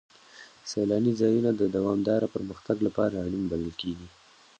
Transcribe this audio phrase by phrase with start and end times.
[0.69, 4.07] سیلاني ځایونه د دوامداره پرمختګ لپاره اړین بلل کېږي.